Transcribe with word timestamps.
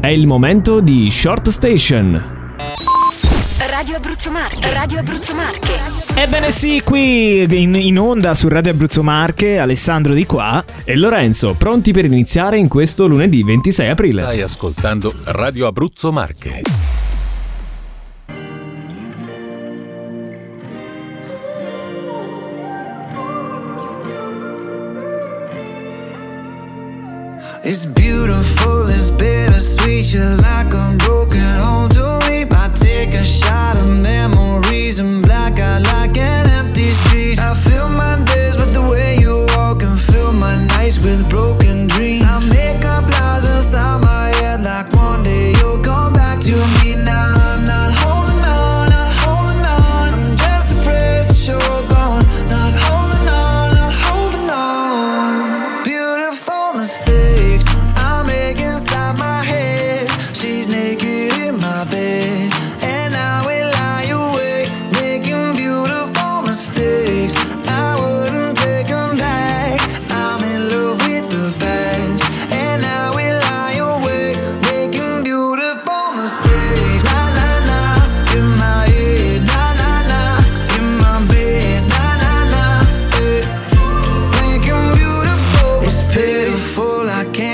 È 0.00 0.06
il 0.06 0.26
momento 0.26 0.80
di 0.80 1.10
Short 1.10 1.50
Station. 1.50 2.48
Radio 3.68 3.96
Abruzzo 3.96 4.30
Marche, 4.30 4.72
Radio 4.72 5.00
Abruzzo 5.00 5.34
Marche. 5.34 5.78
Ebbene 6.14 6.50
sì, 6.50 6.80
qui 6.82 7.42
in, 7.42 7.74
in 7.74 7.98
onda 7.98 8.32
su 8.32 8.48
Radio 8.48 8.70
Abruzzo 8.70 9.02
Marche, 9.02 9.58
Alessandro 9.58 10.14
di 10.14 10.24
qua. 10.24 10.64
E 10.84 10.96
Lorenzo, 10.96 11.52
pronti 11.52 11.92
per 11.92 12.06
iniziare 12.06 12.56
in 12.56 12.68
questo 12.68 13.06
lunedì 13.06 13.42
26 13.42 13.88
aprile. 13.90 14.22
Stai 14.22 14.40
ascoltando 14.40 15.12
Radio 15.26 15.66
Abruzzo 15.66 16.10
Marche. 16.10 16.89
It's 27.72 27.86
beautiful, 27.86 28.82
it's 28.82 29.12
bittersweet. 29.12 30.12
You're 30.12 30.24
like 30.38 30.74
a 30.74 30.96
broken 30.98 31.38
home 31.62 31.88
to 31.90 32.18
me. 32.28 32.42
I 32.50 32.68
take 32.74 33.14
a 33.14 33.24
shot 33.24 33.76
of 33.76 33.96
memories 34.02 34.49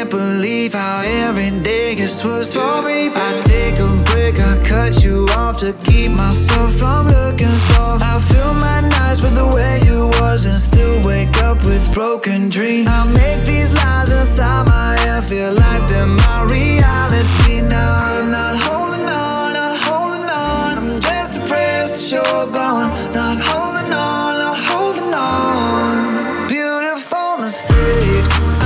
can't 0.06 0.10
believe 0.10 0.72
how 0.74 1.02
every 1.04 1.50
day 1.62 1.94
gets 1.94 2.24
worse 2.24 2.52
for 2.52 2.82
me. 2.82 3.08
I 3.14 3.40
take 3.44 3.78
a 3.78 3.88
break, 4.10 4.38
I 4.38 4.62
cut 4.64 5.02
you 5.02 5.26
off 5.36 5.56
to 5.58 5.72
keep 5.84 6.10
myself 6.12 6.74
from 6.74 7.06
looking 7.08 7.56
soft. 7.70 8.04
I 8.04 8.18
fill 8.20 8.54
my 8.54 8.80
nights 8.80 9.20
with 9.22 9.36
the 9.36 9.48
way 9.54 9.80
you 9.86 10.06
was 10.20 10.44
and 10.46 10.54
still 10.54 11.00
wake 11.08 11.36
up 11.42 11.58
with 11.64 11.92
broken 11.94 12.48
dreams. 12.50 12.88
I 12.88 13.04
make 13.06 13.44
these 13.44 13.72
lies 13.72 14.10
inside 14.10 14.68
my 14.68 14.96
head 15.00 15.24
feel 15.24 15.52
like 15.54 15.86
they're 15.88 16.06
my 16.06 16.46
reality. 16.50 17.62
Now 17.68 18.20
I'm 18.20 18.30
not 18.30 18.54
holding 18.56 19.06
on, 19.06 19.54
not 19.54 19.76
holding 19.86 20.28
on. 20.28 20.78
I'm 20.78 21.00
just 21.00 21.40
depressed 21.40 21.94
that 21.94 22.12
you're 22.12 22.52
gone. 22.52 22.90
Not 23.14 23.38
holding 23.40 23.92
on, 23.92 24.30
not 24.38 24.58
holding 24.70 25.14
on. 25.14 26.46
Beautiful 26.48 27.38
mistakes 27.38 28.65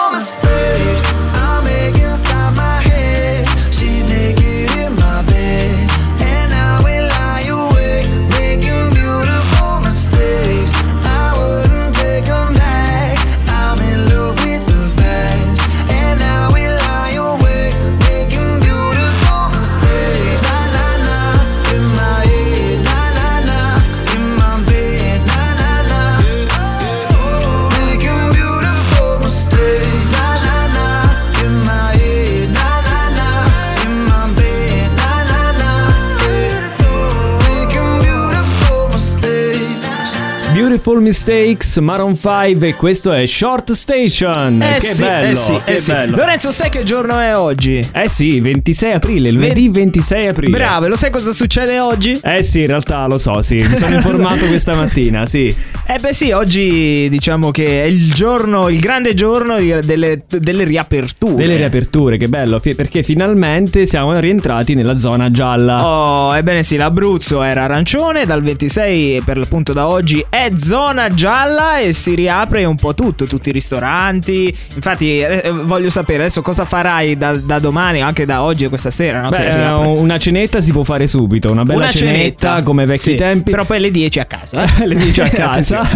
Beautiful 40.61 41.01
Mistakes, 41.01 41.77
Maroon 41.77 42.15
5 42.15 42.67
e 42.67 42.75
questo 42.75 43.11
è 43.11 43.25
Short 43.25 43.71
Station. 43.71 44.61
Eh 44.61 44.77
che 44.77 44.93
sì, 44.93 45.01
bello, 45.01 45.31
eh 45.31 45.35
sì, 45.35 45.61
che 45.65 45.73
eh 45.73 45.79
sì. 45.79 45.91
bello. 45.91 46.17
Lorenzo, 46.17 46.51
sai 46.51 46.69
che 46.69 46.83
giorno 46.83 47.17
è 47.17 47.35
oggi? 47.35 47.83
Eh 47.91 48.07
sì, 48.07 48.39
26 48.39 48.93
aprile, 48.93 49.31
lunedì 49.31 49.69
26 49.69 50.27
aprile. 50.27 50.55
Bravo, 50.55 50.87
lo 50.87 50.95
sai 50.95 51.09
cosa 51.09 51.33
succede 51.33 51.79
oggi? 51.79 52.19
Eh 52.21 52.43
sì, 52.43 52.59
in 52.59 52.67
realtà 52.67 53.07
lo 53.07 53.17
so, 53.17 53.41
sì, 53.41 53.55
mi 53.55 53.75
sono 53.75 53.95
informato 53.95 54.45
questa 54.49 54.75
mattina, 54.75 55.25
sì. 55.25 55.47
Eh 55.87 55.97
beh 55.99 56.13
sì, 56.13 56.29
oggi 56.29 57.09
diciamo 57.09 57.49
che 57.49 57.81
è 57.81 57.85
il 57.85 58.13
giorno, 58.13 58.69
il 58.69 58.79
grande 58.79 59.15
giorno 59.15 59.55
delle, 59.59 60.25
delle 60.27 60.63
riaperture. 60.63 61.33
Delle 61.33 61.55
riaperture, 61.55 62.17
che 62.17 62.29
bello, 62.29 62.59
perché 62.59 63.01
finalmente 63.01 63.87
siamo 63.87 64.17
rientrati 64.19 64.75
nella 64.75 64.95
zona 64.95 65.31
gialla. 65.31 65.83
Oh, 65.83 66.35
ebbene 66.35 66.61
sì, 66.61 66.77
l'Abruzzo 66.77 67.41
era 67.41 67.63
arancione, 67.63 68.27
dal 68.27 68.43
26 68.43 69.15
e 69.15 69.21
per 69.25 69.39
l'appunto 69.39 69.73
da 69.73 69.87
oggi 69.87 70.23
è 70.29 70.49
zona 70.55 71.09
gialla 71.09 71.79
e 71.79 71.93
si 71.93 72.15
riapre 72.15 72.63
un 72.65 72.75
po' 72.75 72.93
tutto, 72.93 73.25
tutti 73.25 73.49
i 73.49 73.51
ristoranti. 73.51 74.55
Infatti 74.75 75.19
eh, 75.19 75.51
voglio 75.51 75.89
sapere 75.89 76.23
adesso 76.23 76.41
cosa 76.41 76.65
farai 76.65 77.17
da, 77.17 77.35
da 77.35 77.59
domani, 77.59 78.01
anche 78.01 78.25
da 78.25 78.41
oggi 78.43 78.65
e 78.65 78.69
questa 78.69 78.91
sera, 78.91 79.21
no? 79.21 79.29
Beh, 79.29 79.55
riapre. 79.55 79.87
una 79.87 80.17
cenetta 80.17 80.61
si 80.61 80.71
può 80.71 80.83
fare 80.83 81.07
subito, 81.07 81.51
una 81.51 81.63
bella 81.63 81.79
Una 81.83 81.91
cenetta, 81.91 82.61
come 82.63 82.81
ai 82.83 82.87
vecchi 82.87 83.11
sì, 83.11 83.15
tempi. 83.15 83.51
Però 83.51 83.65
poi 83.65 83.77
alle 83.77 83.91
10 83.91 84.19
a 84.19 84.25
casa. 84.25 84.63
le 84.85 84.95
dici 84.95 85.21
a 85.21 85.29
casa, 85.29 85.87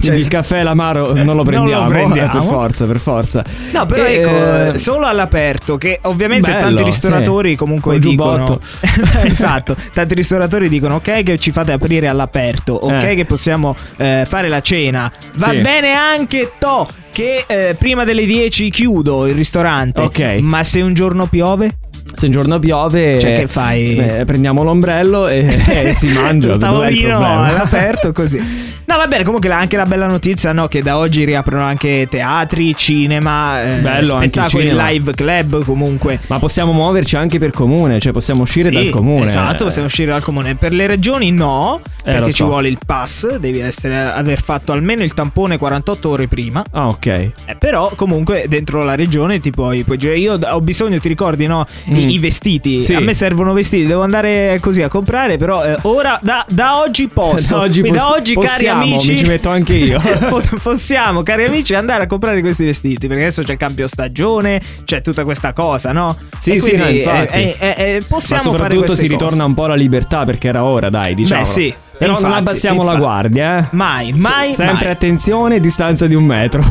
Cioè, 0.00 0.14
il 0.14 0.28
caffè 0.28 0.60
e 0.60 0.62
l'amaro 0.62 1.12
non 1.14 1.36
lo 1.36 1.42
prendiamo, 1.42 1.86
prendiamo. 1.88 2.28
eh, 2.28 2.32
per 2.32 2.42
forza, 2.42 2.84
per 2.86 2.98
forza. 2.98 3.44
No, 3.72 3.86
però 3.86 4.04
E, 4.04 4.14
ecco, 4.14 4.74
eh, 4.74 4.78
solo 4.78 5.06
all'aperto, 5.06 5.76
che 5.76 5.98
ovviamente 6.02 6.50
Bello, 6.52 6.66
tanti 6.66 6.82
ristoratori 6.82 7.50
sì. 7.50 7.56
comunque 7.56 7.98
dicono... 7.98 8.58
esatto, 9.24 9.76
tanti 9.92 10.14
ristoratori 10.14 10.68
dicono 10.68 10.96
ok 10.96 11.22
che 11.22 11.38
ci 11.38 11.50
fate 11.52 11.72
aprire 11.72 12.08
all'aperto, 12.08 12.72
ok 12.74 13.02
Eh. 13.02 13.14
che 13.14 13.24
possiamo 13.24 13.74
eh, 14.04 14.24
fare 14.26 14.48
la 14.48 14.60
cena. 14.60 15.10
Va 15.36 15.50
Sì. 15.50 15.58
bene 15.58 15.92
anche 15.92 16.52
to 16.58 16.88
che 17.10 17.44
eh, 17.46 17.74
prima 17.78 18.04
delle 18.04 18.24
10 18.26 18.70
chiudo 18.70 19.26
il 19.26 19.34
ristorante. 19.34 20.02
Ok. 20.02 20.18
Ma 20.40 20.64
se 20.64 20.80
un 20.80 20.94
giorno 20.94 21.26
piove? 21.26 21.70
Se 22.12 22.26
un 22.26 22.30
giorno 22.32 22.58
piove, 22.58 23.18
Cioè, 23.18 23.32
che 23.34 23.48
fai? 23.48 23.96
eh, 23.96 24.24
prendiamo 24.24 24.62
l'ombrello 24.62 25.26
e, 25.26 25.58
e 25.68 25.92
si 25.94 26.08
mangia. 26.12 26.52
il 26.52 26.58
tavolino 26.58 27.16
all'aperto 27.18 28.12
così. 28.12 28.72
No, 28.86 28.98
va 28.98 29.06
bene, 29.06 29.24
comunque 29.24 29.50
anche 29.50 29.76
la 29.78 29.86
bella 29.86 30.06
notizia 30.06 30.52
no, 30.52 30.68
che 30.68 30.82
da 30.82 30.98
oggi 30.98 31.24
riaprono 31.24 31.64
anche 31.64 32.06
teatri, 32.08 32.76
cinema, 32.76 33.62
eh, 33.62 33.80
Bello, 33.80 34.16
spettacoli, 34.18 34.64
cinema. 34.66 34.88
live 34.90 35.14
club 35.14 35.64
comunque. 35.64 36.20
Ma 36.26 36.38
possiamo 36.38 36.72
muoverci 36.72 37.16
anche 37.16 37.38
per 37.38 37.50
comune, 37.50 37.98
cioè 37.98 38.12
possiamo 38.12 38.42
uscire 38.42 38.68
Sì, 38.68 38.74
dal 38.74 38.88
comune. 38.90 39.24
Esatto, 39.26 39.64
possiamo 39.64 39.86
uscire 39.86 40.10
dal 40.12 40.22
comune. 40.22 40.54
Per 40.56 40.72
le 40.72 40.86
regioni 40.86 41.30
no, 41.32 41.80
perché 42.04 42.20
lo 42.20 42.26
ci 42.26 42.32
so. 42.32 42.44
vuole 42.44 42.68
il 42.68 42.78
pass, 42.84 43.36
devi 43.38 43.58
essere, 43.58 43.96
aver 43.98 44.42
fatto 44.42 44.72
almeno 44.72 45.02
il 45.02 45.14
tampone 45.14 45.56
48 45.56 46.08
ore 46.10 46.26
prima. 46.28 46.62
Ah, 46.72 46.86
ok. 46.88 47.06
Eh, 47.06 47.32
però 47.58 47.90
comunque 47.96 48.44
dentro 48.48 48.84
la 48.84 48.94
regione 48.94 49.40
ti 49.40 49.50
puoi, 49.50 49.82
puoi 49.82 49.96
girare. 49.96 50.18
Io 50.18 50.38
ho 50.38 50.60
bisogno, 50.60 50.98
ti 50.98 51.08
ricordi, 51.08 51.46
no? 51.46 51.66
I, 51.96 52.04
Mm. 52.04 52.08
i 52.08 52.18
vestiti. 52.18 52.82
Sì. 52.82 52.94
A 52.94 53.00
me 53.00 53.14
servono 53.14 53.52
vestiti, 53.52 53.86
devo 53.86 54.02
andare 54.02 54.58
così 54.60 54.82
a 54.82 54.88
comprare, 54.88 55.36
però 55.36 55.64
eh, 55.64 55.76
ora 55.82 56.18
da, 56.22 56.44
da 56.48 56.80
oggi 56.80 57.08
posso. 57.08 57.56
Da 57.56 57.60
oggi, 57.62 57.82
poss- 57.82 57.92
da 57.96 58.10
oggi 58.12 58.34
cari 58.34 58.46
possiamo, 58.46 58.82
amici, 58.82 59.10
mi 59.12 59.18
ci 59.18 59.26
metto 59.26 59.48
anche 59.48 59.74
io. 59.74 60.00
possiamo, 60.62 61.22
cari 61.22 61.44
amici, 61.44 61.74
andare 61.74 62.04
a 62.04 62.06
comprare 62.06 62.40
questi 62.40 62.64
vestiti, 62.64 63.06
perché 63.06 63.24
adesso 63.24 63.42
c'è 63.42 63.52
il 63.52 63.58
cambio 63.58 63.86
stagione, 63.88 64.60
c'è 64.84 65.00
tutta 65.00 65.24
questa 65.24 65.52
cosa, 65.52 65.92
no? 65.92 66.16
Sì, 66.38 66.52
E 66.52 66.60
sì, 66.60 66.76
no, 66.76 66.88
infatti. 66.88 67.38
eh, 67.38 67.56
eh, 67.58 67.98
Ma 68.00 68.06
possiamo 68.08 68.42
fare 68.42 68.56
soprattutto 68.56 68.94
si 68.94 69.02
cose. 69.02 69.06
ritorna 69.08 69.44
un 69.44 69.54
po' 69.54 69.64
alla 69.64 69.74
libertà 69.74 70.24
perché 70.24 70.48
era 70.48 70.64
ora, 70.64 70.88
dai, 70.90 71.14
diciamo. 71.14 71.42
Beh, 71.42 71.46
sì, 71.48 71.74
Però 71.98 72.12
non 72.14 72.22
infatti, 72.22 72.38
abbassiamo 72.38 72.82
la 72.82 72.92
infatti. 72.92 73.04
guardia, 73.06 73.58
eh. 73.58 73.66
Mai, 73.70 74.12
mai, 74.12 74.48
Se- 74.54 74.66
sempre 74.66 74.84
mai. 74.86 74.92
attenzione, 74.94 75.60
distanza 75.60 76.06
di 76.06 76.14
un 76.14 76.24
metro. 76.24 76.62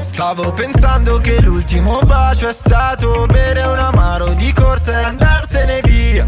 Stavo 0.00 0.52
pensando 0.52 1.18
che 1.18 1.40
l'ultimo 1.40 2.00
bacio 2.04 2.48
è 2.48 2.52
stato 2.52 3.24
bere 3.26 3.62
un 3.62 3.78
amaro 3.78 4.34
di 4.34 4.52
corsa 4.52 5.00
e 5.00 5.04
andarsene 5.04 5.80
via. 5.84 6.26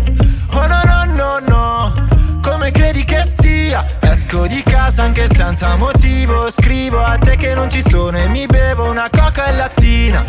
Oh 0.52 0.66
no 0.66 0.80
no 0.84 1.04
no 1.14 1.38
no, 1.46 2.06
come 2.40 2.70
credi 2.70 3.04
che 3.04 3.22
stia? 3.24 3.84
Esco 4.00 4.46
di 4.46 4.62
casa 4.62 5.02
anche 5.02 5.26
senza 5.30 5.76
motivo, 5.76 6.50
scrivo 6.50 7.02
a 7.02 7.18
te 7.18 7.36
che 7.36 7.54
non 7.54 7.68
ci 7.68 7.82
sono 7.86 8.16
e 8.16 8.28
mi 8.28 8.46
bevo 8.46 8.88
una 8.90 9.08
coca 9.10 9.46
e 9.46 9.52
lattina. 9.52 10.24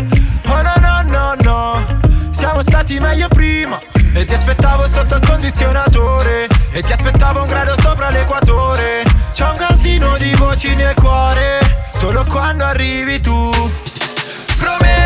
Oh 0.47 0.61
no 0.61 0.73
no 0.81 1.01
no 1.03 1.35
no, 1.43 1.99
siamo 2.37 2.61
stati 2.61 2.99
meglio 2.99 3.27
prima. 3.29 3.81
E 4.13 4.25
ti 4.25 4.33
aspettavo 4.33 4.87
sotto 4.87 5.15
il 5.15 5.27
condizionatore 5.27 6.47
E 6.71 6.81
ti 6.81 6.91
aspettavo 6.91 7.41
un 7.41 7.45
grado 7.47 7.75
sopra 7.79 8.09
l'equatore 8.09 9.03
C'è 9.31 9.47
un 9.47 9.57
casino 9.57 10.17
di 10.17 10.33
voci 10.33 10.73
nel 10.73 10.95
cuore 10.95 11.59
Solo 11.91 12.25
quando 12.25 12.63
arrivi 12.63 13.21
tu 13.21 13.51
Promettimi 14.57 14.96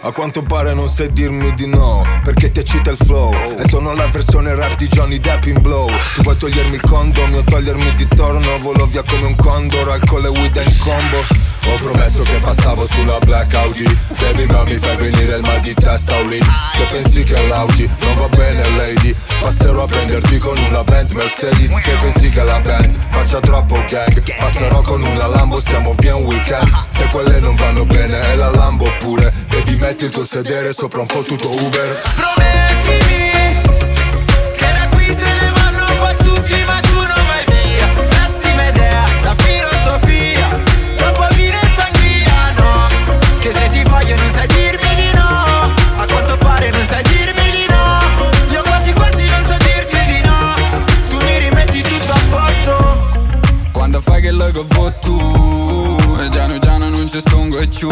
A 0.00 0.10
quanto 0.10 0.42
pare 0.42 0.74
non 0.74 0.88
sai 0.88 1.12
dirmi 1.12 1.54
di 1.54 1.66
no 1.66 2.04
Perché 2.24 2.50
ti 2.50 2.60
eccita 2.60 2.90
il 2.90 2.96
flow. 2.96 3.32
E 3.58 3.68
sono 3.68 3.94
la 3.94 4.08
versione 4.08 4.54
rap 4.54 4.76
di 4.76 4.88
Johnny 4.88 5.20
Depp 5.20 5.44
in 5.44 5.60
blow. 5.60 5.88
Tu 6.14 6.22
vuoi 6.22 6.36
togliermi 6.36 6.74
il 6.74 6.82
condom 6.82 7.32
Io 7.32 7.44
togliermi 7.44 7.94
di 7.94 8.08
torno 8.08 8.58
Volo 8.58 8.86
via 8.86 9.02
come 9.02 9.26
un 9.26 9.36
condor 9.36 9.90
Alcol 9.90 10.24
e 10.24 10.28
weed 10.28 10.56
in 10.56 10.78
combo 10.78 11.51
Ho 11.64 11.76
promesso 11.76 12.22
che 12.22 12.38
passavo 12.38 12.86
sulla 12.88 13.18
Black 13.18 13.54
Audi. 13.54 13.84
Baby 14.20 14.46
ma 14.46 14.64
mi 14.64 14.78
fai 14.78 14.96
venire 14.96 15.36
il 15.36 15.42
mal 15.42 15.60
di 15.60 15.74
testa 15.74 16.16
Oli 16.16 16.40
Se 16.72 16.84
pensi 16.90 17.22
che 17.22 17.46
l'Audi 17.46 17.88
non 18.00 18.14
va 18.16 18.28
bene 18.28 18.68
lady. 18.76 19.14
Passerò 19.40 19.82
a 19.82 19.86
prenderti 19.86 20.38
con 20.38 20.56
una 20.58 20.82
Benz 20.84 21.12
Mercedes. 21.12 21.70
Se 21.82 21.96
pensi 22.00 22.30
che 22.30 22.42
la 22.42 22.60
Benz 22.60 22.98
faccia 23.08 23.40
troppo 23.40 23.84
gang 23.88 24.22
Passerò 24.36 24.82
con 24.82 25.02
una 25.02 25.26
Lambo 25.26 25.60
stiamo 25.60 25.94
via 25.98 26.16
un 26.16 26.24
weekend. 26.24 26.86
Se 26.90 27.06
quelle 27.06 27.40
non 27.40 27.54
vanno 27.56 27.84
bene 27.84 28.20
è 28.20 28.34
la 28.34 28.50
Lambo 28.50 28.90
pure. 28.98 29.32
Baby 29.48 29.76
metti 29.76 30.04
il 30.04 30.10
tuo 30.10 30.24
sedere 30.24 30.72
sopra 30.72 31.00
un 31.00 31.06
fottuto 31.06 31.50
Uber. 31.50 32.02
Promettimi 32.14 33.21
piano 57.12 57.20
non 57.20 57.20
ci 57.20 57.20
stongo 57.20 57.58
e 57.58 57.68
più 57.68 57.88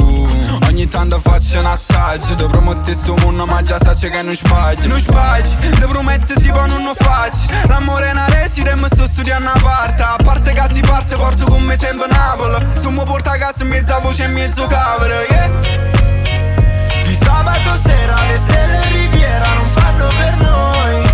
Ogni 0.69 0.89
tanto 0.89 1.21
faccio 1.21 1.59
un 1.59 1.67
assaggio 1.67 2.35
Ti 2.35 2.45
prometti 2.45 2.95
sto 2.95 3.15
mondo 3.23 3.45
ma 3.45 3.61
già 3.61 3.79
sai 3.79 4.11
che 4.11 4.23
non 4.23 4.35
sbagli. 4.35 4.87
Non 4.87 4.99
sbagli, 4.99 5.55
ti 5.59 5.81
prometti 5.81 6.35
sì 6.41 6.51
poi 6.51 6.69
non 6.69 6.83
lo 6.83 6.95
faccio 6.97 7.49
L'amore 7.69 8.09
è 8.09 8.11
una 8.13 8.27
recita 8.27 8.71
e 8.71 8.77
mi 8.77 8.87
sto 8.91 9.07
studiando 9.07 9.51
a 9.51 9.59
parte. 9.61 10.03
A 10.03 10.17
parte 10.23 10.53
che 10.53 10.63
si 10.73 10.81
parte 10.81 11.17
porto 11.17 11.45
con 11.45 11.63
me 11.63 11.77
sempre 11.77 12.07
Napoli. 12.09 12.65
Tu 12.81 12.91
mi 12.91 13.03
porti 13.05 13.29
a 13.29 13.39
casa 13.39 13.63
in 13.63 13.69
mezzo 13.69 13.95
a 13.95 13.99
voce 13.99 14.25
e 14.25 14.29
mezzo 14.29 14.67
cavolo 14.67 15.15
yeah. 15.29 15.51
Di 17.05 17.19
sabato 17.21 17.75
sera 17.83 18.15
le 18.27 18.37
stelle 18.37 18.85
in 18.85 18.93
riviera 18.93 19.55
non 19.55 19.69
fanno 19.69 20.07
per 20.07 20.37
noi 20.37 21.10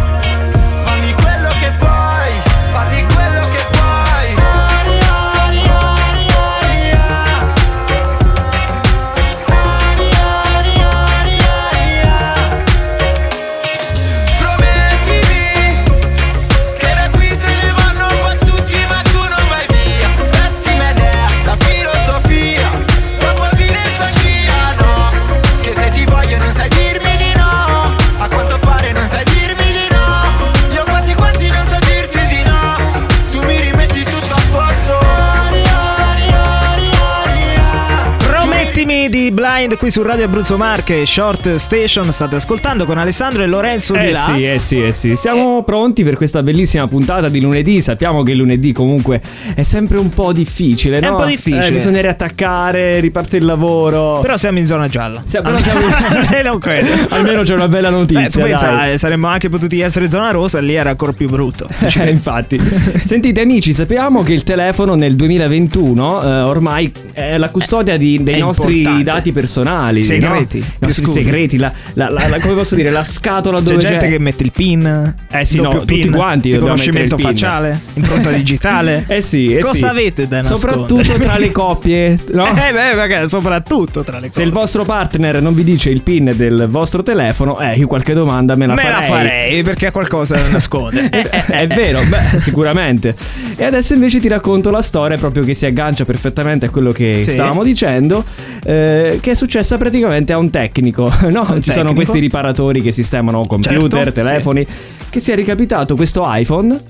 Promettimi 38.97 39.09
di 39.25 39.31
Blind 39.31 39.77
qui 39.77 39.91
su 39.91 40.01
Radio 40.03 40.25
Abruzzo 40.25 40.57
Marche, 40.57 41.05
Short 41.05 41.57
Station, 41.57 42.11
state 42.13 42.37
ascoltando 42.37 42.87
con 42.87 42.97
Alessandro 42.97 43.43
e 43.43 43.47
Lorenzo 43.47 43.93
di 43.93 43.99
Eh 44.07 44.11
là. 44.11 44.19
sì, 44.35 44.45
eh 44.47 44.59
sì, 44.59 44.83
eh 44.87 44.91
sì. 44.91 45.17
Siamo 45.17 45.63
pronti 45.65 46.03
per 46.03 46.17
questa 46.17 46.43
bellissima 46.43 46.89
puntata 46.89 47.29
di 47.29 47.41
lunedì. 47.41 47.83
Sappiamo 47.83 48.23
che 48.23 48.33
lunedì 48.33 48.73
comunque 48.73 49.21
è 49.55 49.63
sempre 49.63 49.99
un 49.99 50.09
po' 50.09 50.33
difficile, 50.33 50.99
no? 51.01 51.11
un 51.11 51.17
po' 51.17 51.25
difficile. 51.27 51.67
Eh, 51.67 51.73
bisogna 51.73 52.01
riattaccare, 52.01 52.99
riparte 53.01 53.37
il 53.37 53.45
lavoro. 53.45 54.21
Però 54.23 54.37
siamo 54.39 54.59
in 54.61 54.67
zona 54.67 54.89
gialla. 54.89 55.23
Sia- 55.27 55.43
però 55.43 55.59
siamo- 55.59 55.81
Almeno. 56.09 56.59
Almeno 57.11 57.43
c'è 57.43 57.53
una 57.55 57.69
bella 57.69 57.91
notizia. 57.91 58.43
Beh, 58.43 58.49
pensa, 58.51 58.91
eh, 58.91 58.97
saremmo 58.99 59.27
anche 59.27 59.51
potuti 59.51 59.79
essere 59.81 60.09
zona 60.09 60.31
rossa, 60.31 60.59
lì 60.61 60.73
era 60.75 60.89
ancora 60.91 61.13
più 61.13 61.29
brutto. 61.29 61.69
Eh, 61.97 62.11
infatti. 62.11 62.59
Sentite 63.05 63.41
amici, 63.43 63.73
sappiamo 63.73 64.23
che 64.23 64.33
il 64.33 64.43
telefono 64.45 64.95
nel 64.95 65.17
2021 65.17 66.23
eh, 66.23 66.41
ormai 66.43 66.93
è 67.13 67.37
la 67.39 67.49
custodia 67.51 67.97
di- 67.99 68.23
dei 68.23 68.37
È 68.37 68.39
nostri 68.39 68.85
importante. 68.91 69.05
dati 69.05 69.33
personali. 69.33 70.03
Segreti, 70.03 70.65
no? 70.79 70.89
I 70.89 70.93
segreti, 70.93 71.59
la, 71.59 71.73
la- 71.95 72.09
la- 72.11 72.41
come 72.41 72.55
posso 72.55 72.75
dire, 72.75 72.91
la 72.91 73.05
scatola 73.05 73.59
C'è 73.59 73.65
dove 73.65 73.79
gente 73.79 74.09
che 74.09 74.19
mette 74.19 74.43
il 74.43 74.53
pin. 74.53 75.15
Eh 75.31 75.45
sì, 75.45 75.61
no, 75.61 75.71
tutti 75.71 76.01
pin, 76.01 76.13
quanti 76.13 76.51
dobbiamo 76.51 76.75
riconoscimento 76.75 77.19
facciale, 77.19 77.81
impronta 77.95 78.31
digitale. 78.31 79.05
Eh 79.17 79.23
sì, 79.23 79.55
eh 79.55 79.61
Cosa 79.61 79.75
sì. 79.75 79.85
avete 79.85 80.29
da 80.29 80.37
nascondere? 80.43 80.73
Soprattutto 80.73 81.19
tra 81.25 81.39
le 81.39 81.51
coppie, 81.53 82.19
no? 82.33 82.47
Eh 82.49 82.73
beh, 82.73 82.95
magari 82.97 83.29
soprattutto 83.29 84.03
tra 84.03 84.19
le 84.19 84.29
Se 84.31 84.43
il 84.43 84.51
vostro 84.53 84.85
partner 84.85 85.41
non 85.41 85.55
vi 85.55 85.65
dice 85.65 85.91
il 85.91 86.03
pin 86.03 86.33
del 86.37 86.67
vostro 86.69 87.03
telefono, 87.03 87.59
eh, 87.61 87.75
io 87.77 87.87
qualche 87.87 88.13
domanda 88.15 88.55
me 88.57 88.67
la 88.67 88.75
Me 88.75 88.83
farei. 88.83 89.01
la 89.09 89.15
farei 89.15 89.63
perché 89.63 89.87
ha 89.87 89.91
qualcosa 89.93 90.35
da 90.37 90.49
nascondere. 90.49 91.09
Eh, 91.17 91.29
eh, 91.31 91.45
È 91.47 91.67
vero, 91.69 92.01
beh, 92.07 92.39
sicuramente. 92.39 93.15
E 93.57 93.65
adesso 93.65 93.95
invece 93.95 94.21
ti 94.21 94.29
racconto 94.29 94.71
la 94.71 94.83
storia 94.83 95.17
proprio 95.17 95.43
che 95.45 95.55
si 95.55 95.65
aggancia 95.67 96.05
perfettamente 96.05 96.67
a 96.67 96.71
quello 96.71 96.93
che 96.93 97.21
Sì. 97.23 97.31
stavamo 97.31 97.63
dicendo. 97.63 98.25
Eh, 98.65 98.76
eh, 98.77 99.19
che 99.21 99.31
è 99.33 99.35
successa 99.35 99.77
praticamente 99.79 100.33
a 100.33 100.39
un 100.39 100.51
tecnico. 100.51 101.05
No? 101.27 101.45
Ci 101.61 101.71
sono 101.71 101.75
tecnico? 101.75 101.95
questi 101.95 102.19
riparatori 102.19 102.81
che 102.83 102.93
sistemano 102.93 103.45
computer, 103.47 103.91
Certo, 104.05 104.13
telefoni, 104.23 104.67
che 105.11 105.21
si 105.21 105.33
è 105.33 105.35
ricapitato 105.35 105.97
questo 105.97 106.23
iPhone 106.25 106.81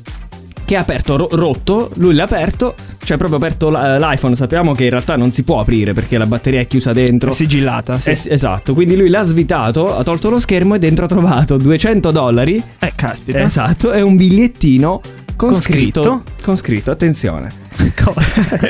che 0.65 0.75
è 0.75 0.79
aperto 0.79 1.17
ro- 1.17 1.29
rotto, 1.31 1.91
lui 1.95 2.13
l'ha 2.15 2.25
aperto, 2.25 2.75
cioè 3.05 3.17
proprio 3.17 3.39
aperto 3.39 3.71
l- 3.71 3.99
l'iPhone, 4.01 4.35
sappiamo 4.35 4.73
che 4.73 4.83
in 4.85 4.91
realtà 4.91 5.15
non 5.17 5.31
si 5.31 5.45
può 5.45 5.61
aprire 5.61 5.93
perché 5.93 6.19
la 6.19 6.27
batteria 6.27 6.59
è 6.61 6.67
chiusa 6.67 6.93
dentro. 6.93 7.31
È 7.31 7.35
sigillata, 7.35 8.01
sì. 8.01 8.11
Es- 8.11 8.27
esatto, 8.27 8.75
quindi 8.75 8.97
lui 8.97 9.09
l'ha 9.09 9.23
svitato, 9.23 9.97
ha 9.97 10.03
tolto 10.03 10.29
lo 10.29 10.41
schermo 10.41 10.75
e 10.75 10.81
dentro 10.81 11.05
ha 11.05 11.09
trovato 11.09 11.57
200 11.57 12.11
dollari. 12.11 12.61
Eh, 12.81 12.93
caspita. 12.97 13.41
Esatto, 13.41 13.93
e 13.93 14.03
un 14.03 14.17
bigliettino 14.17 15.01
con, 15.37 15.51
Con 15.51 15.61
scritto, 15.61 16.03
scritto? 16.03 16.23
con 16.43 16.57
scritto, 16.57 16.91
attenzione. 16.91 17.65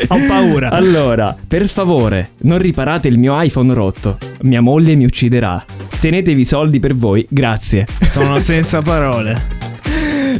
Ho 0.08 0.18
paura. 0.26 0.70
Allora, 0.70 1.36
per 1.46 1.68
favore, 1.68 2.30
non 2.42 2.58
riparate 2.58 3.08
il 3.08 3.18
mio 3.18 3.40
iPhone 3.40 3.72
rotto. 3.74 4.18
Mia 4.42 4.60
moglie 4.60 4.94
mi 4.94 5.04
ucciderà. 5.04 5.64
Tenetevi 6.00 6.40
i 6.40 6.44
soldi 6.44 6.78
per 6.78 6.94
voi, 6.94 7.26
grazie. 7.28 7.86
Sono 8.02 8.38
senza 8.38 8.82
parole. 8.82 9.64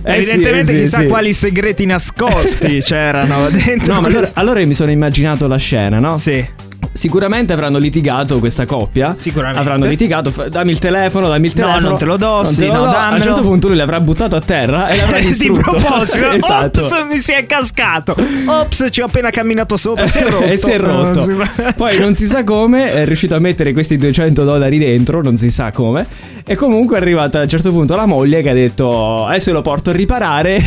Eh 0.03 0.23
sì, 0.23 0.31
Evidentemente 0.31 0.73
sì, 0.73 0.79
chissà 0.81 1.01
sì. 1.01 1.07
quali 1.07 1.33
segreti 1.33 1.87
nascosti 1.87 2.81
c'erano 2.85 3.49
dentro. 3.49 3.95
No, 3.95 4.01
ma 4.01 4.09
allora, 4.09 4.31
allora 4.35 4.65
mi 4.65 4.75
sono 4.75 4.91
immaginato 4.91 5.47
la 5.47 5.57
scena, 5.57 5.99
no? 5.99 6.19
Sì. 6.19 6.45
Sicuramente 6.93 7.53
avranno 7.53 7.77
litigato 7.79 8.39
questa 8.39 8.65
coppia. 8.65 9.15
Sicuramente. 9.15 9.61
Avranno 9.61 9.85
litigato. 9.87 10.31
f- 10.33 10.49
Dammi 10.49 10.71
il 10.71 10.79
telefono, 10.79 11.29
dammi 11.29 11.47
il 11.47 11.53
No, 11.57 11.63
telefono. 11.67 11.89
non 11.91 11.99
te 11.99 12.05
lo 12.07 12.17
do, 12.17 12.43
Non 12.43 12.47
sì, 12.53 12.61
te 12.61 12.67
lo 12.69 12.73
no, 12.73 12.81
do. 12.85 12.89
A 12.91 13.13
un 13.15 13.23
certo 13.23 13.43
punto 13.43 13.69
lui 13.69 13.77
l'avrà 13.77 14.01
buttato 14.01 14.35
a 14.35 14.41
terra 14.41 14.89
e 14.89 14.97
l'avrà 14.97 15.19
di 15.21 15.27
distrutto. 15.27 15.71
proposito, 15.73 16.31
esatto. 16.33 16.85
ops, 16.85 17.07
mi 17.11 17.19
si 17.21 17.33
è 17.33 17.45
cascato. 17.45 18.17
Ops, 18.47 18.87
ci 18.91 19.03
ho 19.03 19.05
appena 19.07 19.29
camminato 19.31 19.77
sopra. 19.77 20.07
Si 20.07 20.19
è 20.19 20.23
rotto. 20.29 20.45
e 20.45 20.57
si 20.57 20.71
è 20.71 20.79
rotto. 20.79 21.29
Poi 21.77 21.99
non 21.99 22.15
si 22.17 22.27
sa 22.27 22.43
come, 22.45 22.91
è 22.93 23.05
riuscito 23.05 23.35
a 23.35 23.41
mettere 23.41 23.73
questi 23.75 23.99
200 23.99 24.45
dollari 24.45 24.79
dentro, 24.79 25.21
non 25.23 25.37
si 25.37 25.51
sa 25.51 25.71
come. 25.73 26.07
E 26.47 26.55
comunque 26.57 26.97
è 26.97 27.01
arrivata 27.01 27.41
a 27.41 27.43
un 27.43 27.49
certo 27.49 27.71
punto 27.73 27.95
la 27.95 28.07
moglie 28.07 28.41
che 28.41 28.49
ha 28.51 28.55
detto 28.55 29.27
adesso 29.27 29.53
lo 29.53 29.61
porto 29.63 29.91
a 29.91 29.93
riparare 29.93 30.63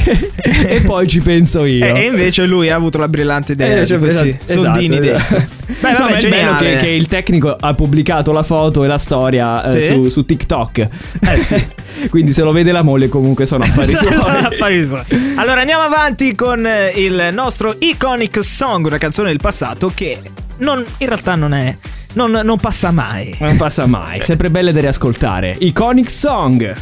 e 0.68 0.82
poi 0.82 1.08
ci 1.08 1.22
penso 1.22 1.66
io. 1.66 1.86
E 1.86 2.06
invece 2.06 2.46
lui 2.46 2.70
ha 2.70 2.76
avuto 2.76 2.98
la 3.00 3.08
brillante 3.08 3.54
idea 3.54 3.82
Eh, 3.82 3.86
cioè, 3.88 3.98
di 3.98 4.08
esatto, 4.08 4.38
soldini 4.46 4.98
esatto, 5.00 5.34
dentro. 5.36 5.58
Beh, 5.80 5.92
No, 5.92 5.98
vabbè, 6.00 6.12
ma 6.12 6.18
è 6.18 6.30
bello 6.30 6.56
che, 6.58 6.78
che 6.78 6.88
il 6.88 7.08
tecnico 7.08 7.56
ha 7.58 7.74
pubblicato 7.74 8.32
la 8.32 8.44
foto 8.44 8.84
e 8.84 8.88
la 8.88 8.98
storia 8.98 9.64
eh, 9.64 9.82
Sì? 9.82 9.88
su, 9.88 10.10
su 10.10 10.26
TikTok. 10.26 10.88
Eh 11.22 11.38
sì. 11.38 11.68
Quindi 12.10 12.34
se 12.34 12.42
lo 12.42 12.52
vede 12.52 12.72
la 12.72 12.82
moglie 12.82 13.08
comunque 13.08 13.46
sono 13.46 13.64
affari 13.70 13.96
suoi. 13.96 15.04
Allora 15.36 15.60
andiamo 15.60 15.84
avanti 15.84 16.34
con 16.34 16.66
eh, 16.66 16.92
il 16.96 17.30
nostro 17.32 17.76
iconic 17.78 18.44
song, 18.44 18.86
una 18.86 18.98
canzone 18.98 19.30
del 19.30 19.40
passato 19.40 19.92
che 19.94 20.20
non, 20.58 20.84
in 20.98 21.08
realtà 21.08 21.36
non 21.36 21.54
è. 21.54 21.76
Non, 22.14 22.32
non 22.32 22.58
passa 22.58 22.90
mai. 22.90 23.36
Non 23.40 23.56
passa 23.56 23.86
mai, 23.86 24.20
sempre 24.22 24.50
belle 24.50 24.72
da 24.72 24.80
riascoltare. 24.80 25.56
Iconic 25.60 26.10
Song. 26.10 26.74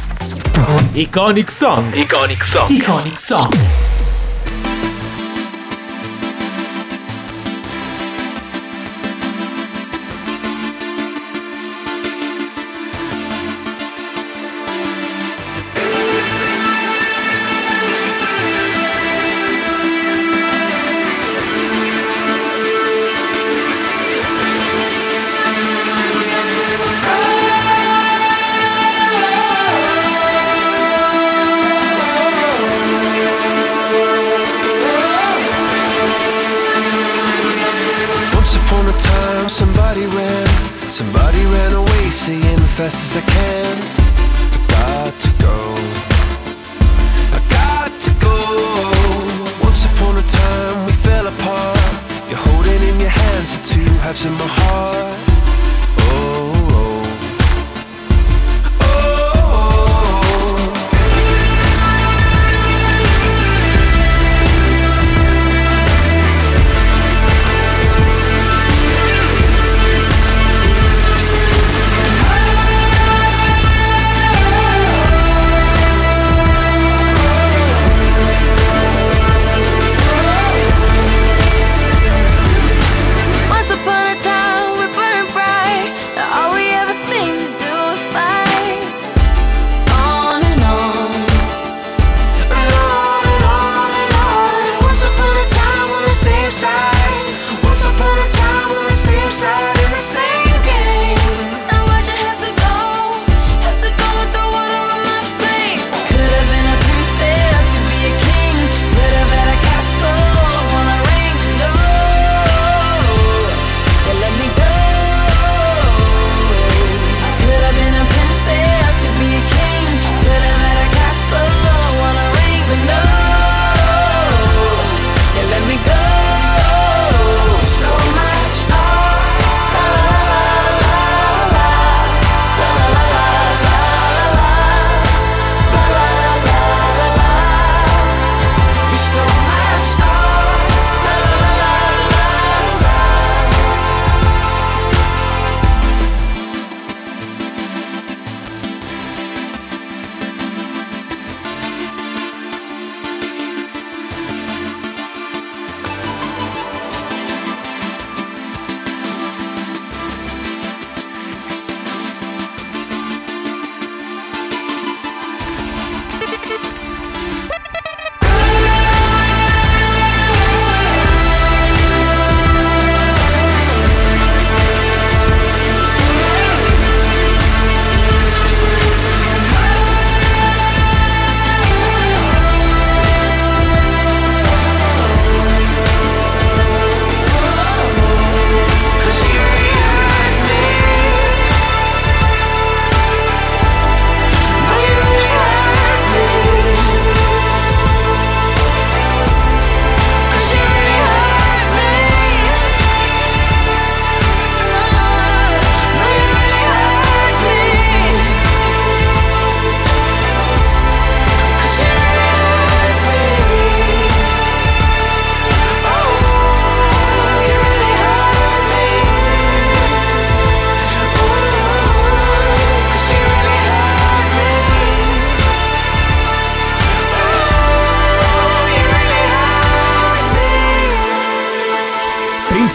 Iconic 0.92 1.50
Song. 1.50 1.94
Iconic 1.94 2.42
Song. 2.44 2.70
Iconic 2.70 3.18
song. 3.18 3.52
Once 3.52 3.97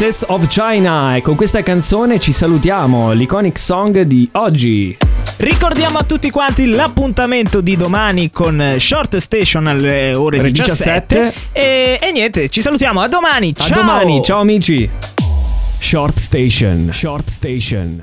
Princess 0.03 0.25
of 0.27 0.47
China 0.47 1.15
e 1.15 1.21
con 1.21 1.37
questa 1.37 1.63
canzone 1.63 2.19
ci 2.19 2.33
salutiamo, 2.33 3.13
l'iconic 3.13 3.57
song 3.57 4.01
di 4.01 4.27
oggi. 4.33 4.97
Ricordiamo 5.37 5.97
a 5.97 6.03
tutti 6.03 6.29
quanti 6.29 6.65
l'appuntamento 6.65 7.61
di 7.61 7.77
domani 7.77 8.29
con 8.29 8.75
Short 8.79 9.15
Station 9.15 9.65
alle 9.65 10.13
ore 10.13 10.39
Ore 10.39 10.51
17. 10.51 11.05
17. 11.07 11.33
E, 11.53 11.99
e 12.01 12.11
niente, 12.11 12.49
ci 12.49 12.61
salutiamo. 12.61 12.99
A 12.99 13.07
domani. 13.07 13.53
A 13.57 13.63
ciao. 13.63 13.79
domani, 13.79 14.21
ciao 14.21 14.41
amici. 14.41 14.89
Short 15.77 16.17
Station, 16.17 16.89
Short 16.91 17.29
Station. 17.29 18.01